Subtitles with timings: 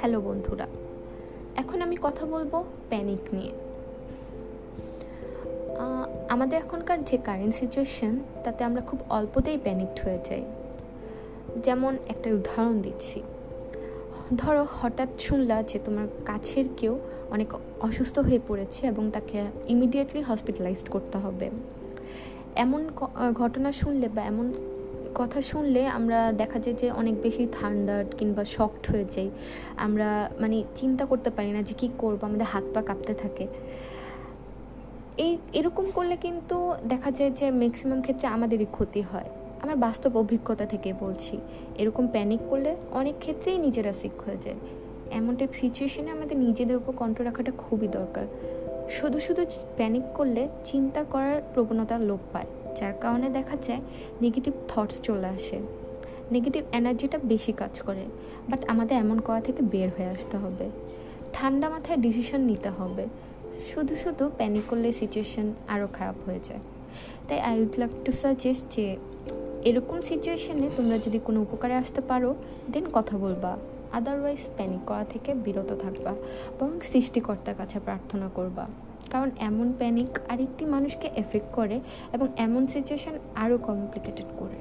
[0.00, 0.66] Hello বন্ধুরা,
[1.56, 3.52] এখন আমি কথা বলব প্যানিক নিয়ে।
[6.28, 10.44] আমাদের এখনকার যে কারেন্ট সিচুয়েশন তাতে আমরা খুব অল্পতেই প্যানিকড হয়ে যাই।
[11.62, 13.22] যেমন একটা উদাহরণ দিচ্ছি।
[14.36, 16.98] ধরো হঠাৎ শুনলা যে তোমার কাছের কেউ
[17.30, 21.50] অনেক অসুস্থ হয়ে পড়েছে এবং তাকে ইমিডিয়েটলি হসপিটালাইজড করতে হবে।
[22.56, 22.90] এমন
[23.34, 24.52] ঘটনা শুনলে বা এমন
[25.14, 29.30] কথা শুনলে আমরা দেখা যায় যে অনেক বেশি থান্ডার্ড কিংবা শক্ট হয়ে যাই।
[29.76, 33.46] আমরা মানে চিন্তা করতে পারি না যে কী করব, আমাদের হাত পা কাঁপতে থাকে।
[35.16, 39.28] এই, এরকম করলে কিন্তু দেখা যায় যে ম্যাক্সিমাম ক্ষেত্রে আমাদেরই ক্ষতি হয়।
[39.62, 41.38] আমার বাস্তব অভিজ্ঞতা থেকে বলছি,
[41.78, 44.56] এরকম প্যানিক করলে অনেক ক্ষেত্রেই নিজেরা সিক হয়ে যায়।
[45.10, 48.26] এমন টাইপ সিচুয়েশনে আমাদের নিজেদের উপর কন্ট্রোল রাখাটা খুবই দরকার।
[48.90, 53.80] শুধু শুধু প্যানিক করলে চিন্তা করার প্রবণতা লোপ পায়, যার কারণে দেখা যায়
[54.20, 55.58] নেগেটিভ থটস চলে আসে।
[56.30, 58.04] নেগেটিভ এনার্জিটা বেশি কাজ করে
[58.48, 60.70] বাট আমাদের এমন করা থেকে বের হয়ে আসতে হবে।
[61.32, 63.06] ঠান্ডা মাথায় ডিসিশন নিতে হবে।
[63.74, 66.60] শুধু শুধু প্যানিক করলে সিচুয়েশন আরও খারাপ হয়ে যায়।
[67.28, 68.96] তাই I would like to suggest যে,
[69.64, 72.34] এরকম সিচুয়েশনে তোমরা যদি কোনো উপকারে আসতে পারো
[72.72, 73.56] দেন কথা বলবা।
[73.94, 76.12] আদারওয়াইজ প্যানিক করা থেকে বিরত থাকবা
[76.60, 78.64] বরং সৃষ্টিকর্তার কাছে প্রার্থনা করবা।
[79.10, 81.80] কারণ এমন প্যানিক আরেকটি মানুষকে এফেক্ট করে
[82.12, 84.58] এবং এমন সিচুয়েশান আরও কমপ্লিকেটেড করে।